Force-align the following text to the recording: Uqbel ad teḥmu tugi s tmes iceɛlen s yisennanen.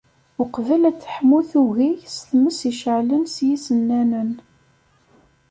Uqbel 0.41 0.81
ad 0.89 0.97
teḥmu 0.97 1.39
tugi 1.49 1.91
s 2.13 2.15
tmes 2.29 2.59
iceɛlen 2.71 3.23
s 3.33 3.35
yisennanen. 3.47 4.31